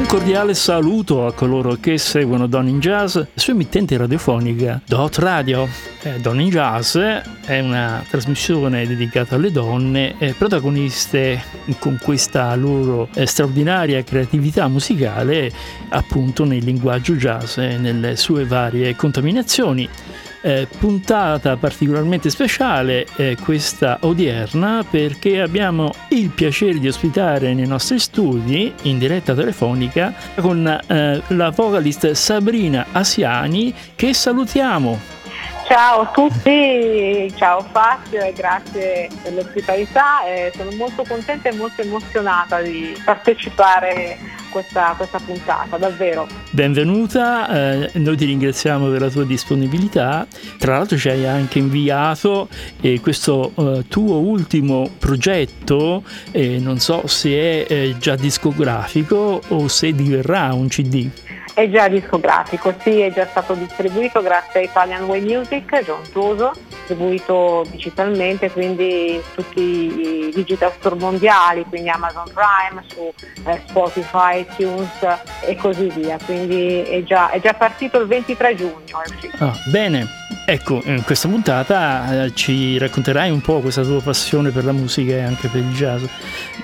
[0.00, 5.68] Un cordiale saluto a coloro che seguono Don in Jazz, su emittente radiofonica Dot Radio.
[6.02, 11.44] Eh, Don in Jazz è una trasmissione dedicata alle donne protagoniste
[11.78, 15.52] con questa loro eh, straordinaria creatività musicale
[15.90, 19.86] appunto nel linguaggio jazz e nelle sue varie contaminazioni
[20.42, 27.98] eh, puntata particolarmente speciale eh, questa odierna perché abbiamo il piacere di ospitare nei nostri
[27.98, 35.18] studi in diretta telefonica con eh, la vocalist Sabrina Asiani che salutiamo.
[35.66, 40.24] Ciao a tutti, ciao Fazio e grazie per l'ospitalità.
[40.24, 44.18] Eh, sono molto contenta e molto emozionata di partecipare
[44.50, 46.26] questa, questa puntata, davvero.
[46.50, 50.26] Benvenuta, eh, noi ti ringraziamo per la tua disponibilità.
[50.58, 52.48] Tra l'altro ci hai anche inviato
[52.80, 59.92] eh, questo eh, tuo ultimo progetto, non so se è eh, già discografico o se
[59.92, 61.10] diverrà un CD.
[61.60, 67.66] È già discografico, sì, è già stato distribuito grazie a Italian Way Music, Tuso, distribuito
[67.70, 73.12] digitalmente, quindi tutti i digital store mondiali, quindi Amazon Prime, su
[73.46, 75.06] eh, Spotify, iTunes
[75.42, 76.16] e così via.
[76.24, 79.02] Quindi è già, è già partito il 23 giugno.
[79.40, 80.06] Ah, bene,
[80.46, 85.12] ecco, in questa puntata eh, ci racconterai un po' questa tua passione per la musica
[85.12, 86.04] e anche per il jazz,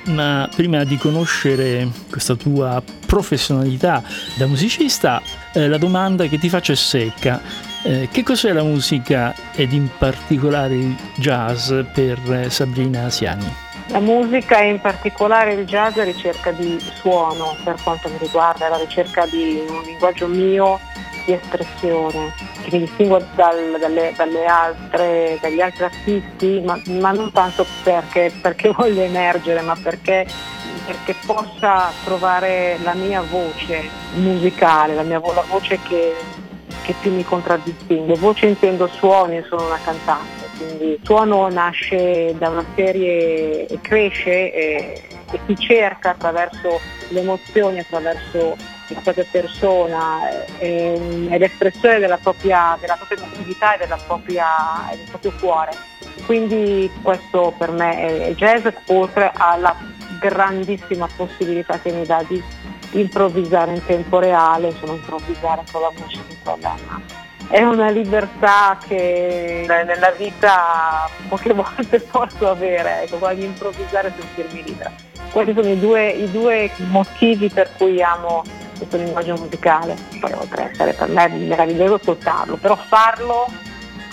[0.06, 4.02] ma prima di conoscere questa tua professionalità
[4.36, 7.40] da musicista, eh, la domanda che ti faccio è secca.
[7.82, 13.65] Eh, che cos'è la musica ed in particolare il jazz per eh, Sabrina Asiani?
[13.88, 18.66] La musica e in particolare il jazz è ricerca di suono per quanto mi riguarda,
[18.66, 20.80] è la ricerca di un linguaggio mio
[21.24, 27.32] di espressione che mi distingue dal, dalle, dalle altre, dagli altri artisti, ma, ma non
[27.32, 30.26] tanto perché, perché voglio emergere, ma perché
[30.86, 36.14] perché possa trovare la mia voce musicale, la mia la voce che,
[36.82, 38.16] che più mi contraddistingue.
[38.16, 44.52] Voce intendo suoni, sono una cantante, quindi il suono nasce da una serie e cresce
[44.52, 48.56] e, e si cerca attraverso le emozioni, attraverso
[48.88, 50.28] la propria persona
[50.58, 54.46] e, è l'espressione della propria, della propria emotività e, della propria,
[54.90, 55.72] del proprio cuore.
[56.24, 59.76] Quindi questo per me è jazz, oltre alla
[60.18, 62.42] grandissima possibilità che mi dà di
[62.92, 69.64] improvvisare in tempo reale, insomma improvvisare con la voce di quella è una libertà che
[69.66, 74.92] nella vita poche volte posso avere, ecco, quella di improvvisare e sentirmi libera.
[75.30, 78.42] Questi sono i due, i due, motivi per cui amo
[78.76, 79.96] questo linguaggio musicale.
[80.18, 83.46] Poi oltre a essere per me meraviglioso ascoltarlo, però farlo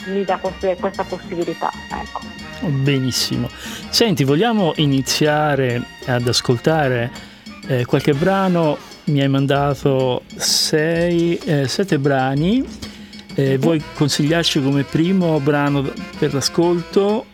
[0.08, 1.72] mi dà questa possibilità.
[1.90, 2.22] Ecco.
[2.68, 3.50] Benissimo.
[3.90, 7.12] Senti, vogliamo iniziare ad ascoltare
[7.68, 8.78] eh, qualche brano?
[9.06, 12.66] Mi hai mandato sei, eh, sette brani.
[13.36, 17.26] Eh, vuoi consigliarci come primo brano per l'ascolto?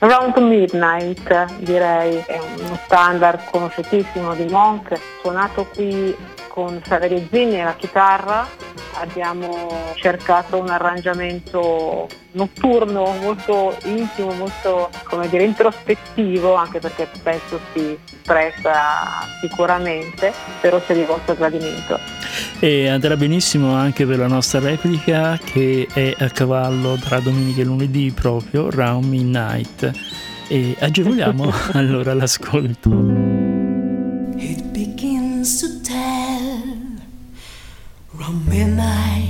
[0.00, 6.14] Around Midnight direi, è uno standard conosciutissimo di Monk, suonato qui
[6.60, 8.46] con Saverio Zinni alla chitarra
[8.94, 17.98] abbiamo cercato un arrangiamento notturno molto intimo, molto come dire, introspettivo, anche perché spesso si
[18.22, 21.98] presta sicuramente, però si è rivolto a gradimento.
[22.58, 27.64] E andrà benissimo anche per la nostra replica che è a cavallo tra domenica e
[27.64, 29.90] lunedì proprio, Round Midnight.
[30.46, 32.90] E agevoliamo allora l'ascolto.
[34.36, 36.19] It begins to midnight,
[38.32, 39.29] midnight,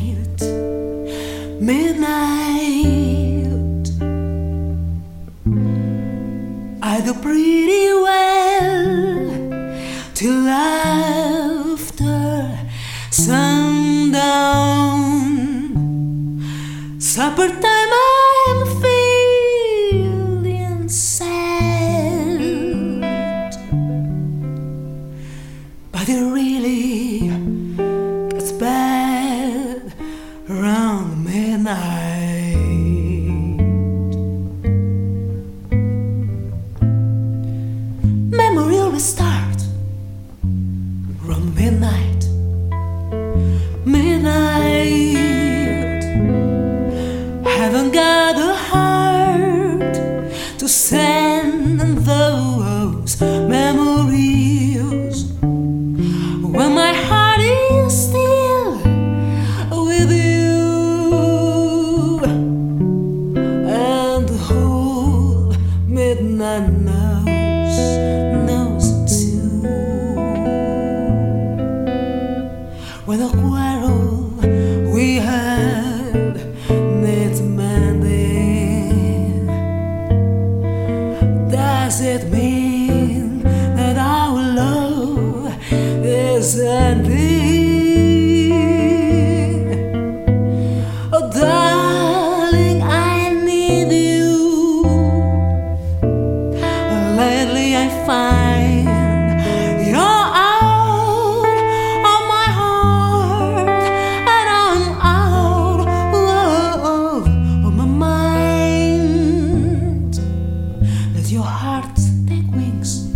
[111.31, 111.95] Your heart
[112.27, 113.07] take wings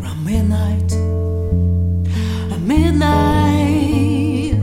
[0.00, 0.90] round midnight.
[2.50, 4.54] At midnight,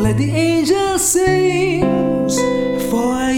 [0.00, 1.82] let the angels sing
[2.88, 3.33] for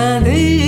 [0.00, 0.59] Sunny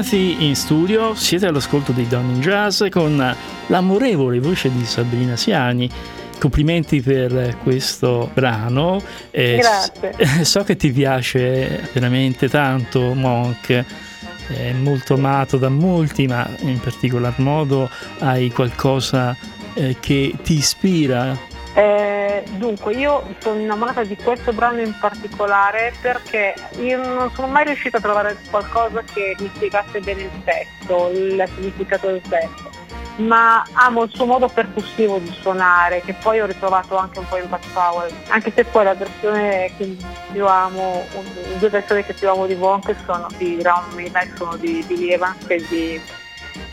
[0.00, 5.90] Ritornati in studio, siete all'ascolto di Don in Jazz con l'amorevole voce di Sabrina Siani.
[6.38, 9.02] Complimenti per questo brano.
[9.30, 10.14] Eh, Grazie.
[10.42, 13.84] So che ti piace veramente tanto Monk,
[14.46, 17.90] è molto amato da molti, ma in particolar modo
[18.20, 19.36] hai qualcosa
[19.74, 21.38] eh, che ti ispira
[21.74, 27.64] eh, dunque, io sono innamorata di questo brano in particolare perché io non sono mai
[27.64, 32.70] riuscita a trovare qualcosa che mi spiegasse bene il testo, il significato del testo,
[33.16, 37.36] ma amo il suo modo percussivo di suonare, che poi ho ritrovato anche un po'
[37.36, 39.96] in Bud Powell, anche se poi la versione che
[40.32, 44.56] più amo, le due versioni che più amo di Wonk sono di Round Midnight, sono
[44.56, 46.00] di Billy Evans e di,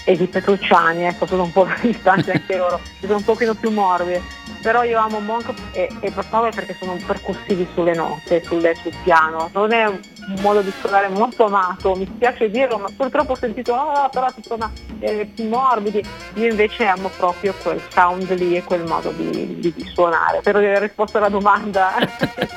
[0.06, 4.37] e di Petrucciani, ecco, sono un po' distanti anche loro, sono un pochino più morbide
[4.62, 9.50] però io amo Monk e, e Power perché sono percussivi sulle note, sulle, sul piano.
[9.54, 10.00] Non è un
[10.42, 14.42] modo di suonare molto amato, mi spiace dirlo, ma purtroppo ho sentito, oh, però si
[14.44, 16.04] suona eh, più morbidi.
[16.36, 20.40] Io invece amo proprio quel sound lì e quel modo di, di, di suonare.
[20.40, 21.94] Spero di aver risposto alla domanda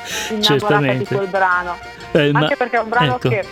[0.29, 1.77] innamorata di quel brano.
[2.11, 3.29] Eh, Anche ma, perché è un brano ecco.
[3.29, 3.45] che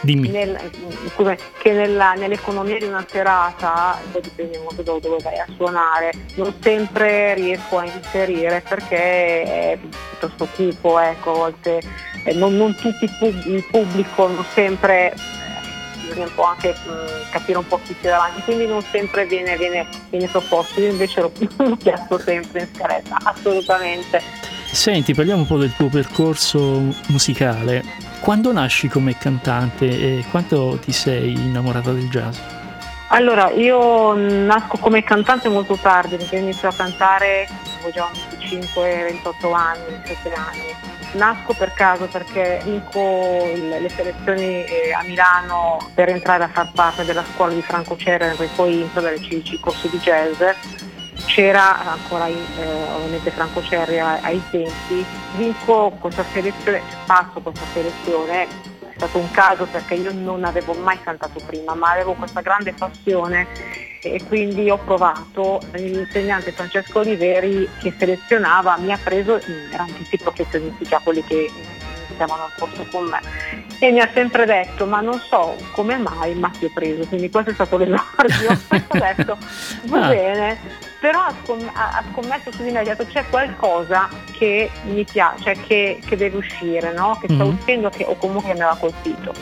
[0.00, 0.28] Dimmi.
[0.28, 0.70] nel-
[1.14, 6.10] come- che nella- nell'economia di una serata, poi dipende molto da dove vai a suonare,
[6.34, 9.78] non sempre riesco a inserire perché è
[10.18, 11.80] piuttosto cupo, ecco, a volte
[12.24, 15.16] eh, non, non tutti pub- il pubblico non sempre eh,
[16.02, 19.56] bisogna un po' anche mh, capire un po' chi c'è davanti, quindi non sempre viene,
[19.56, 24.22] viene, viene proposto, io invece lo, lo piazzo sempre in scaletta, assolutamente.
[24.70, 27.82] Senti, parliamo un po' del tuo percorso musicale.
[28.26, 32.36] Quando nasci come cantante e quanto ti sei innamorata del jazz?
[33.10, 39.84] Allora, io nasco come cantante molto tardi perché inizio a cantare, avevo già 25-28 anni,
[39.90, 40.74] 27 anni.
[41.12, 42.98] Nasco per caso perché vinco
[43.54, 48.34] le selezioni eh, a Milano per entrare a far parte della scuola di Franco Cerere,
[48.34, 50.42] poi poi entro dal CIC corso di jazz.
[51.26, 52.34] C'era ancora eh,
[52.94, 55.04] ovviamente Franco Cerri ai, tempi,
[55.36, 58.48] vinco questa selezione, passo questa selezione, è
[58.96, 63.46] stato un caso perché io non avevo mai cantato prima, ma avevo questa grande passione
[64.00, 69.38] e quindi ho provato, l'insegnante Francesco Oliveri che selezionava mi ha preso,
[69.70, 71.50] erano tutti professionisti già quelli che
[72.06, 73.20] iniziavano al corso con me.
[73.78, 77.28] E mi ha sempre detto ma non so come mai ma ti ho preso, quindi
[77.28, 78.50] questo è stato l'esordio,
[78.88, 79.36] ho detto
[79.86, 80.08] va Ah.
[80.08, 80.58] bene,
[81.06, 85.52] però ha, scom- ha- scommesso su di me, ha detto c'è qualcosa che mi piace,
[85.52, 87.16] che, che deve uscire, no?
[87.20, 87.56] che sta Mhm.
[87.60, 89.32] uscendo che, o comunque mi aveva colpito.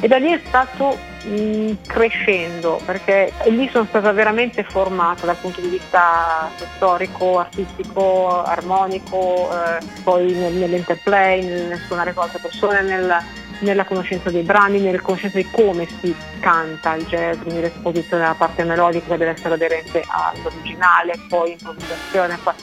[0.00, 5.60] E da lì è stato mh, crescendo, perché lì sono stata veramente formata dal punto
[5.60, 13.22] di vista storico, artistico, armonico, eh, poi nel- nell'interplay, nel suonare con altre persone, nel-
[13.60, 18.34] nella conoscenza dei brani, nella conoscenza di come si canta il jazz, quindi l'esposizione della
[18.34, 22.38] parte melodica deve essere aderente all'originale, poi improvvisazione.
[22.42, 22.54] poi-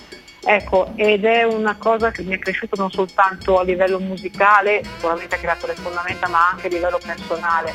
[0.49, 5.35] Ecco, ed è una cosa che mi è cresciuta non soltanto a livello musicale, sicuramente
[5.35, 7.73] ha creato le fondamenta, ma anche a livello personale,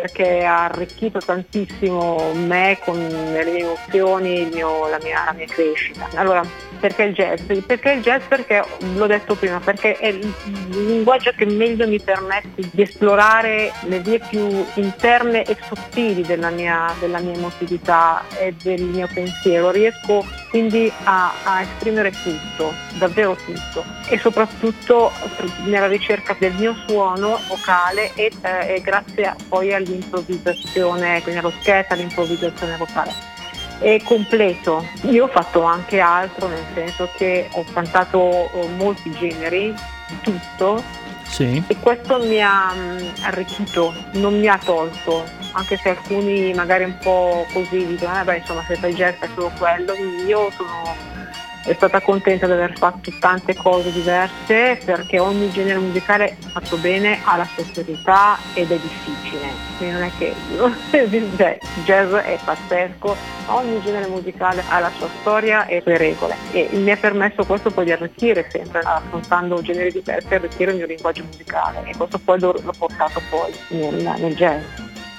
[0.00, 6.08] perché ha arricchito tantissimo me con le mie emozioni, mio- la, mia, la mia crescita.
[6.14, 6.42] Allora,
[6.80, 7.42] perché il jazz?
[7.66, 8.22] Perché il jazz?
[8.26, 10.32] Perché l'ho detto prima, perché è il
[10.70, 16.94] linguaggio che meglio mi permette di esplorare le vie più interne e sottili della mia,
[16.98, 19.70] della mia emotività e del mio pensiero.
[19.70, 25.12] Riesco quindi a, a esprimere tutto, davvero tutto e soprattutto
[25.64, 31.52] nella ricerca del mio suono vocale e, eh, e grazie a- poi all'improvvisazione, quindi allo
[31.60, 33.12] sketch, all'improvvisazione vocale.
[33.78, 34.86] È completo.
[35.02, 39.74] Io ho fatto anche altro, nel senso che ho cantato eh, molti generi,
[40.22, 40.82] tutto,
[41.24, 41.62] Sì.
[41.66, 46.96] e questo mi ha mh, arricchito, non mi ha tolto, anche se alcuni magari un
[46.98, 49.94] po' così dicono, eh beh insomma se fai jazz fai solo quello,
[50.26, 50.94] io sono
[51.64, 57.20] è stata contenta di aver fatto tante cose diverse perché ogni genere musicale fatto bene
[57.24, 60.34] ha la sua serietà ed è difficile, quindi non è che
[61.36, 63.16] cioè, jazz è pazzesco,
[63.46, 67.70] ogni genere musicale ha la sua storia e le regole e mi ha permesso questo
[67.70, 72.40] poi di arricchire sempre affrontando generi diversi, arricchire il mio linguaggio musicale e questo poi
[72.40, 74.62] l'ho portato poi nel, nel jazz.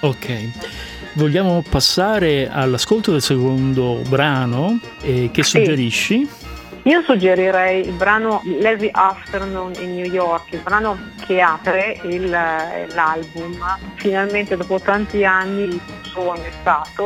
[0.01, 0.92] Ok.
[1.15, 5.59] Vogliamo passare all'ascolto del secondo brano eh, che Sì.
[5.59, 6.29] suggerisci?
[6.85, 13.57] Io suggerirei il brano Lazy Afternoon in New York, il brano che apre il- l'album.
[13.95, 17.03] Finalmente dopo tanti anni di sogno è stato,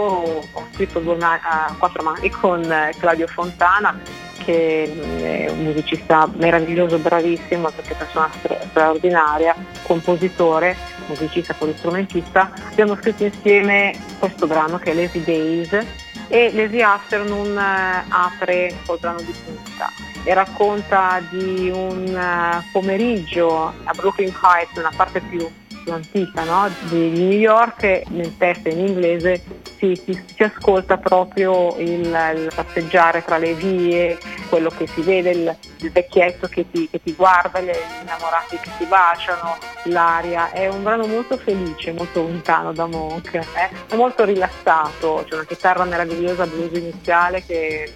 [0.51, 3.99] ho scritto due a quattro mani con eh, Claudio Fontana
[4.43, 10.75] che mm, è un musicista meraviglioso, bravissimo, perché persona stra- straordinaria, compositore,
[11.07, 12.51] musicista, polistrumentista.
[12.71, 15.85] Abbiamo scritto insieme questo brano che è Lazy Days
[16.27, 19.91] e Lazy Afternoon eh, apre col brano di punta
[20.23, 25.49] e racconta di un eh, pomeriggio a Brooklyn Heights, una parte più,
[25.87, 26.69] più antica no?
[26.89, 29.41] di New York, nel testo in inglese
[29.77, 34.17] si, si- si ascolta proprio il, il passeggiare tra le vie,
[34.49, 37.69] quello che si vede, il, il vecchietto che ti, che ti guarda, gli
[38.01, 40.51] innamorati che si baciano, l'aria.
[40.51, 43.69] È un brano molto felice, molto lontano da Monk, eh.
[43.87, 47.93] è molto rilassato, c'è una chitarra meravigliosa blues iniziale che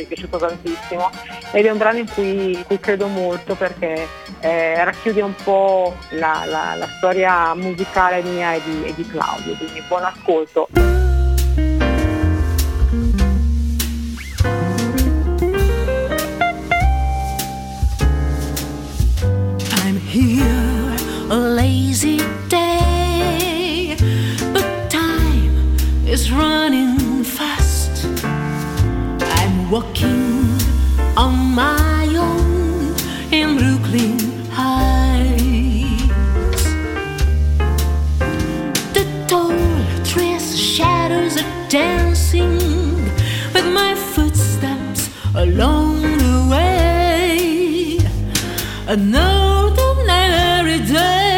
[0.00, 1.10] mi è piaciuto tantissimo
[1.52, 4.06] ed è un brano in cui, in cui credo molto perché
[4.40, 9.54] eh, racchiude un po' la, la- la storia musicale mia e di, e di Claudio,
[9.56, 10.68] quindi buon ascolto.
[19.84, 20.96] I'm here
[21.30, 23.96] a lazy day,
[24.52, 25.76] but time
[26.06, 27.59] is running fast.
[29.70, 30.48] walking
[31.16, 32.92] on my own
[33.30, 34.18] in Brooklyn
[34.50, 35.44] Heights.
[38.94, 39.54] The tall
[40.04, 42.58] trees shadows are dancing
[43.54, 47.98] with my footsteps along the way.
[48.88, 51.29] Another night every day.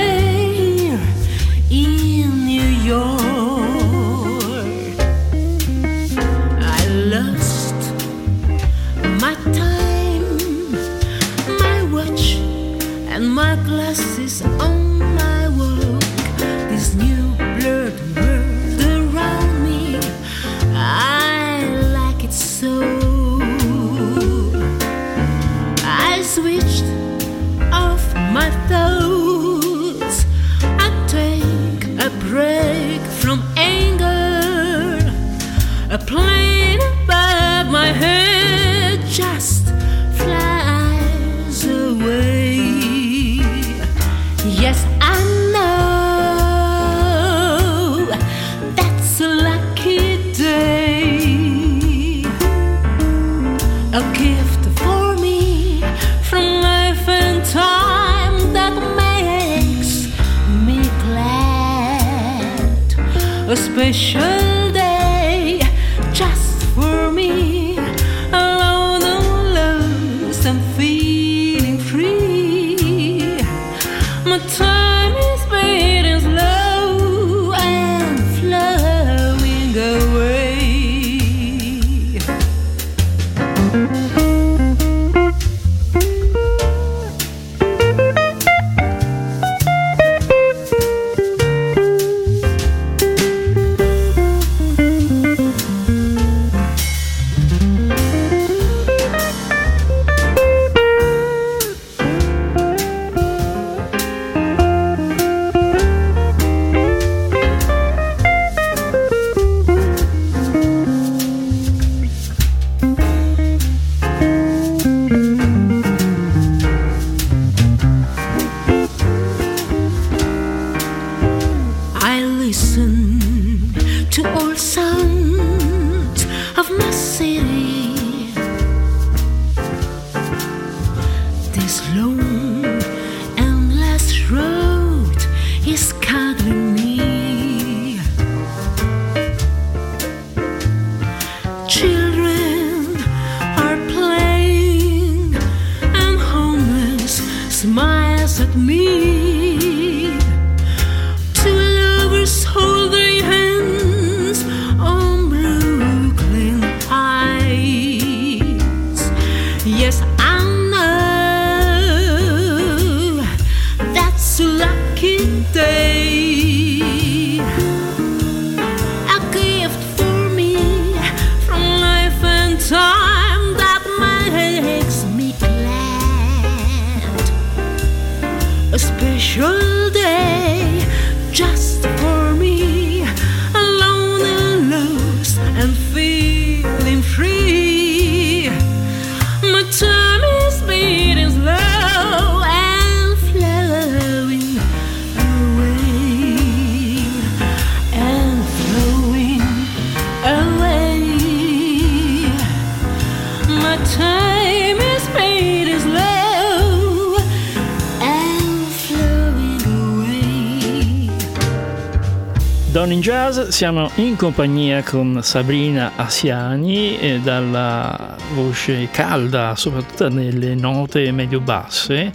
[213.63, 222.11] Siamo in compagnia con Sabrina Asiani eh, dalla voce calda, soprattutto nelle note medio-basse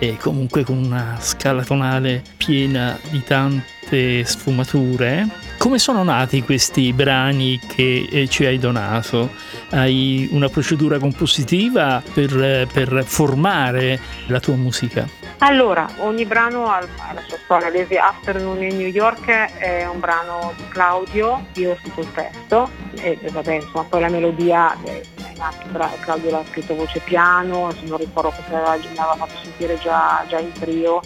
[0.00, 5.28] e comunque con una scala tonale piena di tante sfumature.
[5.58, 9.30] Come sono nati questi brani che eh, ci hai donato?
[9.68, 15.19] Hai una procedura compositiva per, eh, per formare la tua musica?
[15.42, 17.70] Allora, ogni brano ha la sua storia.
[17.70, 22.68] Lazy Afternoon in New York è un brano di Claudio, io ho scritto il testo
[23.00, 27.86] e vabbè, insomma, poi la melodia è è nata, Claudio l'ha scritto voce piano, adesso
[27.86, 31.00] non ricordo me l'aveva fatto sentire già, già in trio,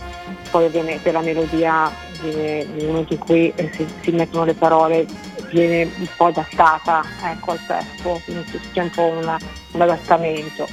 [0.51, 5.07] poi ovviamente la melodia viene, nel momento in cui eh, si, si mettono le parole
[5.51, 9.38] viene un po' adattata ecco, al testo, quindi c'è un po' una-
[9.73, 10.66] un adattamento.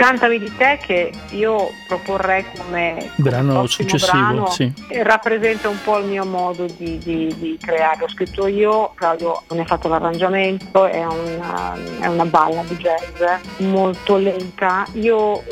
[0.00, 4.72] Cantami di te che io proporrei come Brano successivo, brano, sì.
[5.02, 7.98] rappresenta un po' il mio modo di, di- di creare.
[8.00, 13.22] L'ho scritto io, Claudio ne ha fatto l'arrangiamento, è una, è una balla di jazz
[13.58, 14.86] molto lenta.
[14.92, 15.42] Io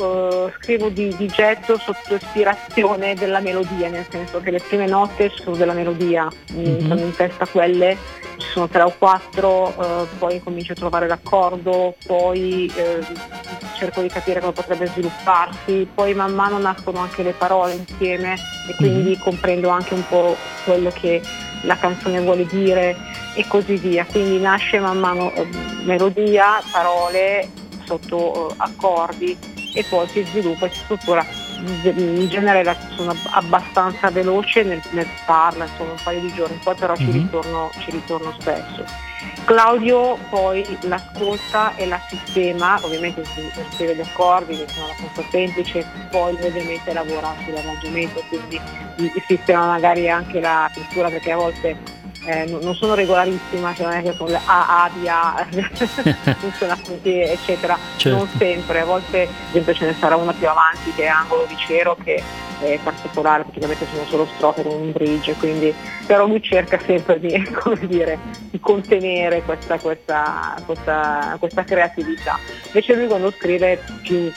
[0.47, 5.29] eh, scrivo di, di getto sotto ispirazione della melodia, nel senso che le prime note
[5.29, 6.75] sono della melodia, mi Mhm.
[6.79, 7.95] entrano in testa quelle,
[8.39, 13.05] ci sono tre o quattro, eh, poi comincio a trovare l'accordo, poi eh,
[13.77, 18.35] cerco di capire come potrebbe svilupparsi, poi man mano nascono anche le parole insieme
[18.67, 21.21] e quindi comprendo anche un po' quello che
[21.63, 22.95] la canzone vuole dire
[23.35, 24.05] e così via.
[24.05, 25.47] Quindi nasce man mano eh,
[25.83, 27.49] melodia, parole
[27.85, 29.37] sotto eh, accordi
[29.73, 31.48] e poi si sviluppa e si struttura.
[31.61, 36.75] In genere la- sono abbastanza veloce nel, nel farla, insomma un paio di giorni, poi
[36.75, 37.11] però ci, Mhm.
[37.11, 38.83] ritorno, ci ritorno spesso.
[39.43, 45.85] Claudio poi l'ascolta e la sistema, ovviamente si scrive gli accordi che sono abbastanza semplici,
[46.11, 48.59] poi lui ovviamente lavora sull'arrangiamento, quindi
[48.97, 51.77] il sistema magari anche la pittura perché a volte
[52.25, 55.47] eh, non sono regolarissima, cioè non è che le A, A, B, A,
[56.35, 57.77] funziona così, eccetera.
[57.95, 58.17] Certo.
[58.17, 61.45] Non sempre, a volte ad esempio ce ne sarà una più avanti che è angolo
[61.47, 62.21] di cero che
[62.59, 65.73] è particolare, praticamente sono solo strofe con un bridge, quindi
[66.05, 72.37] però lui cerca sempre di, come dire, di contenere questa, questa, questa, questa creatività.
[72.67, 74.31] Invece lui quando scrive più,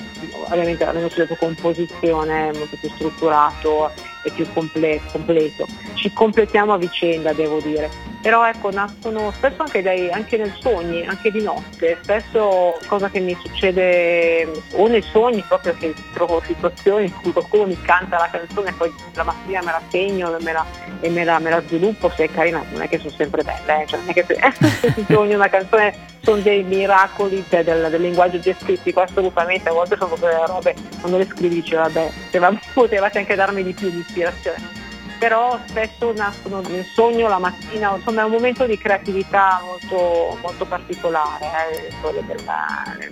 [0.49, 3.91] ovviamente avendo studiato composizione, è molto più strutturato
[4.23, 5.67] e più comple- completo.
[5.95, 8.12] Ci completiamo a vicenda, devo dire.
[8.23, 13.19] Però ecco, nascono spesso anche, dai, anche nel sogni, anche di notte, spesso cosa che
[13.19, 18.29] mi succede o nei sogni proprio che trovo situazioni in cui qualcuno mi canta la
[18.31, 20.65] canzone e poi la mattina me la segno e me la,
[21.01, 23.83] e me la, me la sviluppo, se è carina, non è che sono sempre belle,
[23.83, 27.91] eh, cioè non è che se ti sogni una canzone sono dei miracoli del, del-
[27.91, 32.57] del linguaggio gestistico assolutamente, a volte sono quelle robe, quando le scrivi dici vabbè, poteva-
[32.73, 34.81] potevate anche darmi di più di ispirazione.
[35.23, 40.65] Però spesso nascono nel sogno la mattina, insomma è un momento di creatività molto, molto
[40.65, 42.67] particolare, eh, quello della,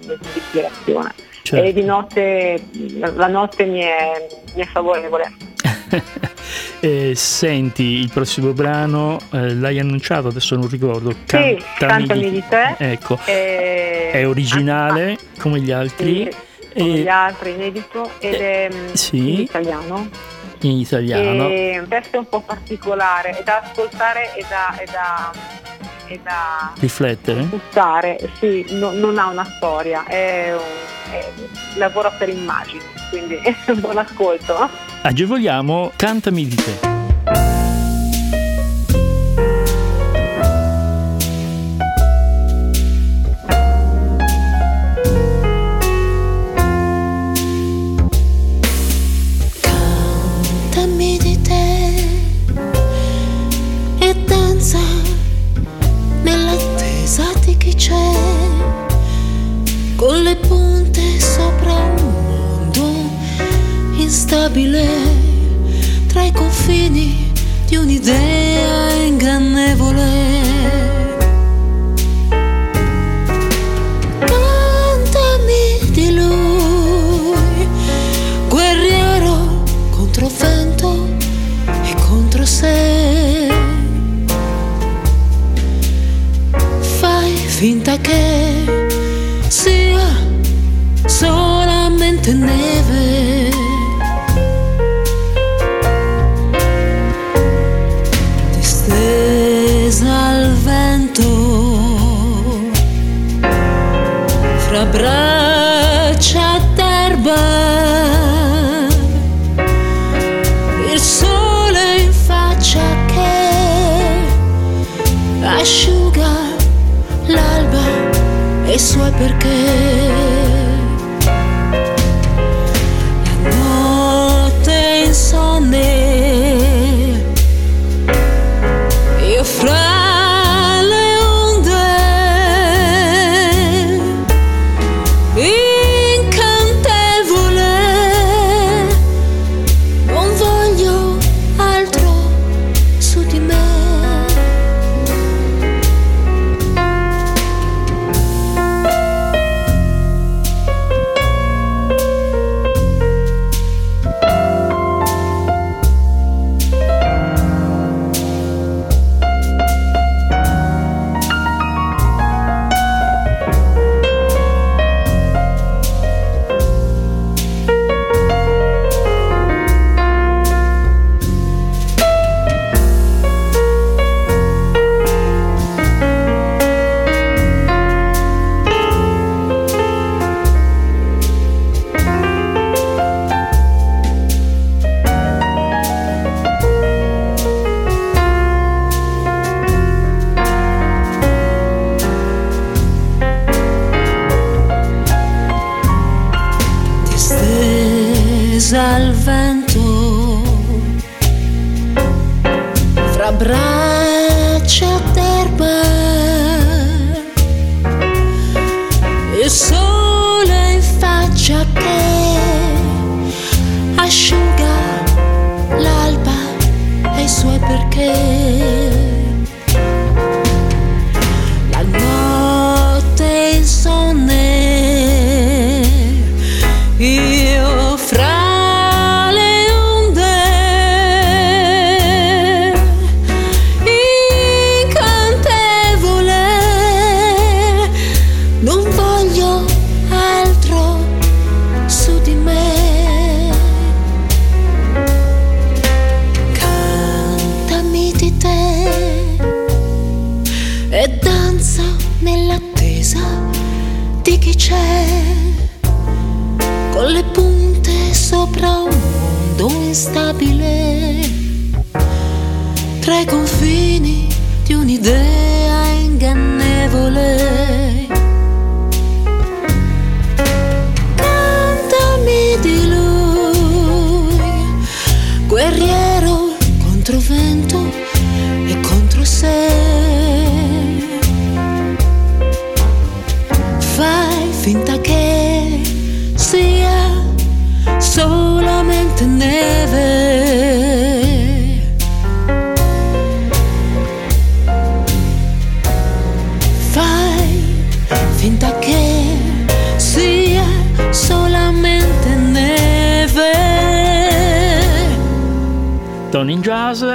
[0.05, 1.15] dell'ispirazione.
[1.43, 1.65] Certo.
[1.65, 2.65] E di notte,
[3.15, 5.33] la notte mi è, mi è favorevole.
[6.83, 11.15] Eh, senti, il prossimo brano eh, l'hai annunciato, adesso non ricordo.
[11.27, 12.75] Sì, Cantami di te.
[12.79, 18.93] Ecco, E- è originale come gli altri Sì, come gli altri, inedito, ed è mm,
[18.95, 19.17] sì.
[19.35, 20.09] in italiano.
[20.69, 21.49] In italiano.
[21.49, 25.31] E un testo un po' particolare, è da ascoltare e da, e da,
[26.07, 27.45] e da Riflettere?
[27.45, 31.29] gustare, sì, no- non ha una storia, è un- è-
[31.79, 34.69] lavora per immagini, quindi è un buon ascolto.
[35.03, 37.10] Agevoliamo Cantami di te.
[57.45, 58.13] Di chi c'è
[59.97, 63.11] con le punte sopra un mondo
[63.97, 64.87] instabile
[66.07, 67.33] tra i confini
[67.67, 70.50] di un'idea ingannevole.
[87.91, 88.89] Finta che
[89.49, 90.07] sia
[91.07, 92.80] solamente neve.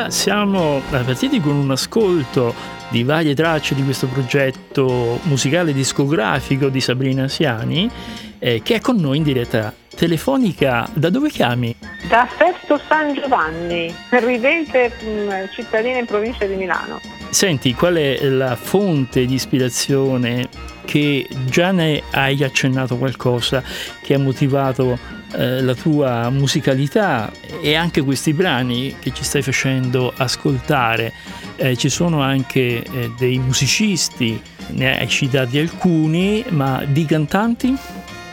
[0.10, 2.54] Siamo partiti con un ascolto
[2.90, 7.90] di varie tracce di questo progetto musicale discografico di Sabrina Siani,
[8.40, 10.90] eh, che è con noi in diretta telefonica.
[10.94, 11.76] Da dove chiami?
[12.10, 13.94] Da Sesto San Giovanni,
[14.26, 17.00] vivente mm, cittadina in provincia di Milano.
[17.30, 20.48] Senti, qual è la fonte di ispirazione
[20.86, 23.64] che già ne hai accennato qualcosa
[24.02, 24.98] che ha motivato
[25.34, 31.12] eh, la tua musicalità e anche questi brani che ci stai facendo ascoltare.
[31.58, 37.76] Eh, ci sono anche eh, dei musicisti, ne hai citati alcuni, ma di cantanti?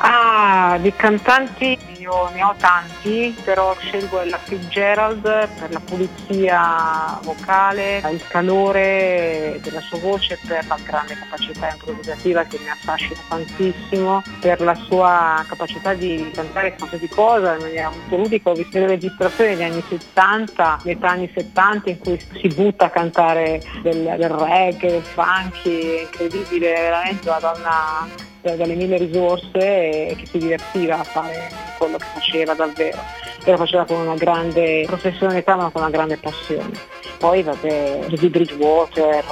[0.05, 8.03] Ah, di cantanti io ne ho tanti, però scelgo la Fitzgerald per la pulizia vocale,
[8.11, 14.61] il calore della sua voce, per la grande capacità improvvisativa che mi affascina tantissimo, per
[14.61, 18.51] la sua capacità di cantare qualsiasi cosa in maniera molto ludica.
[18.51, 22.91] Ho visto le registrazioni degli anni 70, metà anni 70 in cui si butta a
[22.91, 30.27] cantare del, del reggae, del funky, incredibile, veramente una donna dalle mille risorse e che
[30.27, 32.99] si divertiva a fare quello che faceva davvero
[33.45, 36.71] e lo faceva con una grande professionalità ma con una grande passione.
[37.19, 39.25] Poi vabbè, di Bridgewater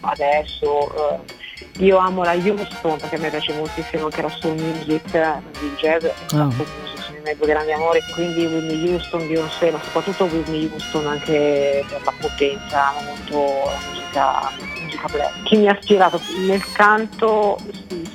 [0.00, 5.14] adesso, eh, io amo la Houston perché a me piace moltissimo anche la soul music,
[5.14, 6.04] il jazz,
[6.34, 6.97] oh.
[7.28, 12.12] Miei due grandi amori, quindi Whitney Houston, Beyoncé, ma soprattutto Whitney Houston anche per la
[12.18, 14.50] potenza, molto la musica,
[14.82, 15.42] musica black.
[15.42, 17.58] Chi mi ha ispirato nel canto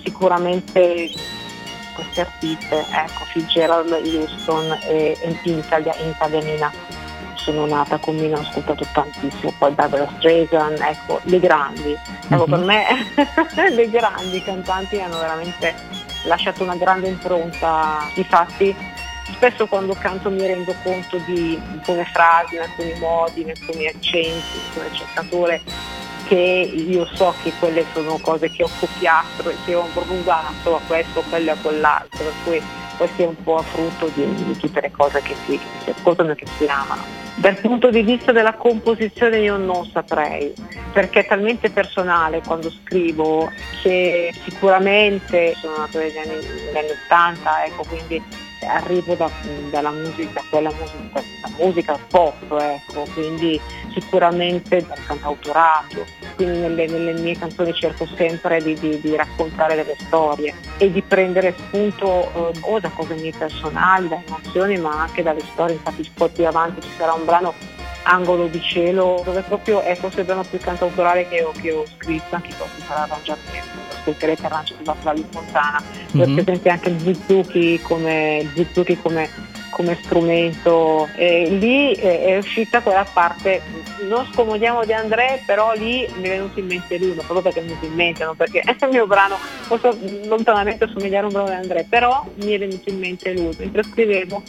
[0.04, 1.12] sicuramente
[1.94, 6.72] queste artiste, ecco, Fitzgerald, Houston e, e in Italia, in Italia Mina.
[7.36, 11.96] Sono nata con Mina, ho ascoltato tantissimo, poi Barbara Streisand, ecco, le grandi.
[12.30, 12.86] Ecco, per me
[13.70, 15.76] le grandi cantanti hanno veramente
[16.24, 18.10] lasciato una grande impronta.
[18.16, 18.74] Difatti
[19.32, 24.60] spesso quando canto mi rendo conto di alcune frasi, in alcuni modi, in alcuni accenti,
[24.74, 25.62] come cercatore
[26.28, 30.82] che io so che quelle sono cose che ho copiato e che ho prolungato a
[30.88, 32.62] questo, a quello e a quell'altro, per cui
[32.98, 36.32] questo è un po' frutto di, di tutte le cose che si, che si ascoltano
[36.32, 37.04] e che si amano.
[37.36, 40.54] Dal punto di vista della composizione io non saprei,
[40.94, 48.24] perché è talmente personale quando scrivo che sicuramente sono anni, negli anni 80, ecco, quindi
[48.66, 49.30] arrivo da,
[49.70, 51.24] dalla musica, quella musica,
[51.58, 53.60] musica pop, ecco, quindi
[53.94, 59.96] sicuramente dal cantautorato, quindi nelle, nelle, mie canzoni cerco sempre di, di, di, raccontare delle
[60.00, 65.24] storie e di prendere spunto eh, o da cose mie personali, da emozioni, ma anche
[65.24, 67.54] dalle storie, infatti poi più avanti ci sarà un brano
[68.04, 71.86] Angolo di cielo, dove proprio è forse il brano più cantautorale che ho, che ho
[71.98, 75.82] scritto, anche questo sarà arrangiamento, ascolterete arrangiato da Flavio Fontana,
[76.16, 76.34] mm-hmm.
[76.36, 79.30] presente anche il Zuzuki come, il Zuzuki come,
[79.74, 81.10] come strumento.
[81.16, 83.62] E lì è uscita quella parte,
[84.08, 87.62] non scomodiamo di André, però lì mi è venuto in mente lui, ma proprio perché
[87.62, 91.28] mi è venuto in mente, non perché è il mio brano, posso lontanamente somigliare a
[91.28, 94.44] un brano di André, però mi è venuto in mente lui, mentre scrivevo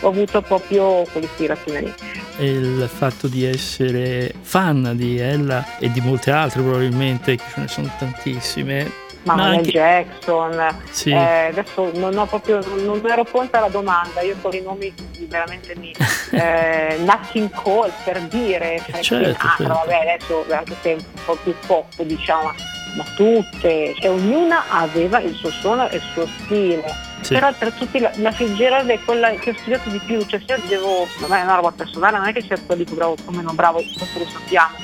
[0.00, 1.94] ho avuto proprio quell'ispirazione lì.
[2.36, 7.60] E il fatto di essere fan di Ella e di molte altre probabilmente, che ce
[7.60, 8.90] ne sono tantissime,
[9.24, 9.70] Manuel anche...
[9.70, 10.76] Jackson.
[10.90, 11.10] Sì.
[11.10, 14.92] Eh, adesso non ho proprio, non ero pronta alla domanda, io con i nomi
[15.28, 15.92] veramente mi.
[16.32, 19.72] eh, Nothing Cole per dire, cioè, certo, ah, certo.
[19.72, 22.52] vabbè, adesso anche se è un po' più pop, diciamo,
[22.96, 27.12] ma tutte, cioè ognuna aveva il suo suono e il suo stile.
[27.20, 27.34] Sì.
[27.34, 30.54] Però tra tutti la, la Fitzgerald è quella che ho studiato di più, cioè se
[30.54, 33.52] io devo, non è una roba personale, non è che certo dico bravo o meno
[33.54, 34.76] bravo, questo lo sappiamo,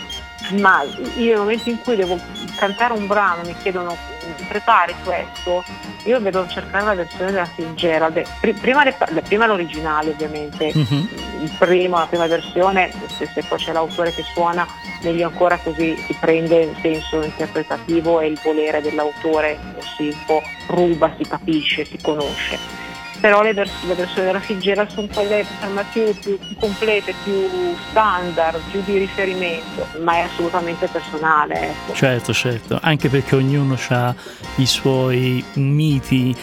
[0.58, 0.82] ma
[1.16, 2.18] io nel momento in cui devo
[2.56, 3.94] cantare un brano mi chiedono
[4.40, 5.62] interpretare questo,
[6.04, 8.22] io vedo cercare la versione della Fitzgerald,
[8.60, 8.82] prima,
[9.22, 11.06] prima l'originale ovviamente, mm-hmm.
[11.42, 14.66] il primo, la prima versione, se, se poi c'è l'autore che suona,
[15.02, 19.58] meglio ancora così si prende il senso interpretativo e il volere dell'autore,
[19.96, 22.88] si un po' ruba, si capisce, si conosce
[23.20, 25.44] però le, vers- le versioni della Figgera sono quelle
[25.92, 27.48] più, più, complete, più
[27.90, 31.68] standard, più di riferimento, ma è assolutamente personale.
[31.70, 31.94] Ecco.
[31.94, 34.14] Certo, certo, anche perché ognuno ha
[34.56, 36.34] i suoi miti.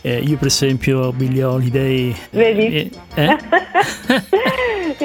[0.00, 2.14] Eh, io per esempio Billie Holiday...
[2.30, 2.66] Vedi?
[2.66, 3.36] Eh, eh?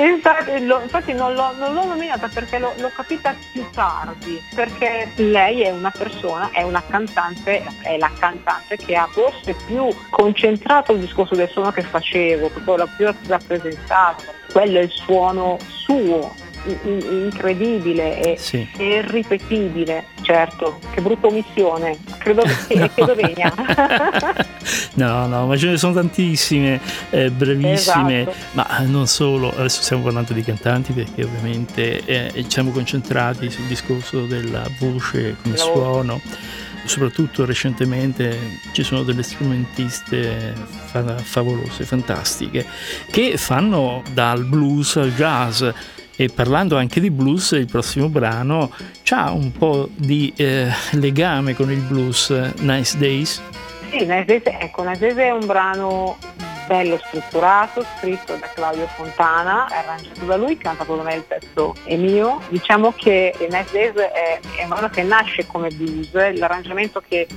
[0.06, 5.12] infatti, lo, infatti non, l'ho, non, l'ho, nominata perché l'ho, l'ho, capita più tardi, perché
[5.16, 10.94] lei è una persona, è una cantante, è la cantante che ha forse più concentrato
[10.94, 16.34] il discorso del suono che facevo, proprio la più rappresentato, quello è il suono suo,
[16.66, 18.68] incredibile e, sì.
[18.78, 20.06] e, irripetibile.
[20.22, 22.90] Certo, che brutta omissione, credo che, no.
[22.90, 23.54] credo vegna.
[24.96, 28.38] no, no, ma ce ne sono tantissime, eh, brevissime, esatto.
[28.54, 34.26] ma non solo, adesso stiamo parlando di cantanti perché ovviamente eh, siamo concentrati sul discorso
[34.26, 36.22] della voce come La suono.
[36.86, 38.38] Soprattutto recentemente
[38.74, 40.54] ci sono delle strumentiste
[41.22, 42.66] favolose, fantastiche,
[43.10, 45.64] che fanno dal blues al jazz
[46.16, 48.72] e parlando anche di blues, il prossimo brano
[49.10, 53.42] ha un po' di eh, legame con il blues, Nice Days.
[53.90, 56.18] Sì, Nice Days, ecco, Nice Days è un brano
[56.68, 61.96] bello strutturato, scritto da Claudio Fontana, arrangiato da lui, canta con me il testo è
[61.96, 62.42] mio.
[62.50, 67.28] Diciamo che Nice Days è, è un brano che nasce come blues, l'arrangiamento che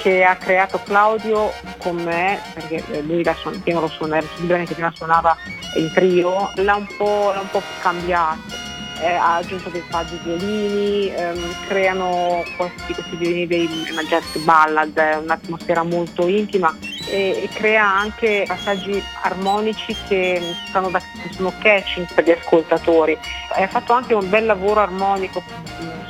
[0.00, 1.52] che ha creato Claudio
[1.88, 4.26] con me, perché lui la suon- prima lo suonava,
[4.66, 5.36] che prima suonava
[5.76, 8.66] in trio, l'ha un po', l'ha un po cambiato.
[9.00, 15.20] Eh, ha aggiunto dei pad violini, ehm, creano questi, questi violini dei una jazz ballad,
[15.22, 16.76] un'atmosfera molto intima
[17.08, 23.16] e, e, crea anche passaggi armonici che, da, che sono catching per gli ascoltatori.
[23.50, 25.44] Ha fatto anche un bel lavoro armonico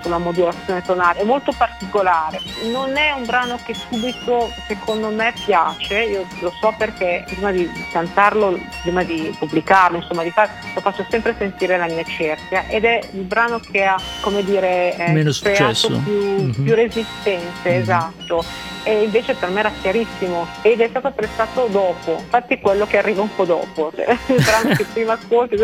[0.02, 2.40] sulla modulazione tonale, è molto particolare.
[2.70, 7.70] Non è un brano che subito secondo me piace, io lo so perché prima di
[7.92, 12.84] cantarlo, prima di pubblicarlo, insomma di fare, lo faccio sempre sentire la mia cerchia ed
[12.84, 15.88] è il brano che ha, come dire, eh, Meno successo.
[16.00, 16.50] più, mm-hmm.
[16.50, 17.80] più resistenze, mm-hmm.
[17.80, 18.44] esatto
[18.88, 23.20] e invece per me era chiarissimo ed è stato apprezzato dopo, infatti quello che arriva
[23.20, 24.16] un po' dopo, cioè,
[24.74, 25.56] che prima ascolti